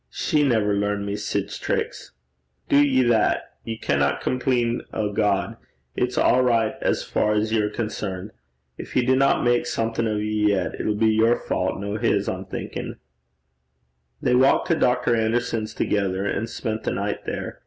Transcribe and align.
She 0.09 0.41
never 0.41 0.73
learned 0.73 1.05
me 1.05 1.15
sic 1.15 1.47
tricks.' 1.49 2.11
'Do 2.69 2.83
ye 2.83 3.03
that. 3.03 3.51
Ye 3.63 3.77
canna 3.77 4.17
compleen 4.19 4.81
o' 4.91 5.11
God. 5.13 5.57
It's 5.95 6.17
a' 6.17 6.41
richt 6.41 6.81
as 6.81 7.03
far 7.03 7.35
's 7.39 7.53
ye're 7.53 7.69
concerned. 7.69 8.31
Gin 8.79 8.87
he 8.93 9.05
dinna 9.05 9.63
something 9.65 10.07
o' 10.07 10.15
ye 10.17 10.47
yet, 10.49 10.73
it'll 10.79 10.95
be 10.95 11.05
your 11.13 11.39
wyte, 11.47 11.79
no 11.79 11.97
his, 11.97 12.27
I'm 12.27 12.45
thinkin'.' 12.45 12.95
They 14.19 14.33
walked 14.33 14.69
to 14.69 14.75
Dr. 14.75 15.15
Anderson's 15.15 15.75
together, 15.75 16.25
and 16.25 16.49
spent 16.49 16.81
the 16.81 16.89
night 16.91 17.25
there. 17.25 17.59